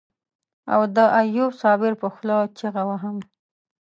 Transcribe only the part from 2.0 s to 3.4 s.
په خوله چيغه وهم.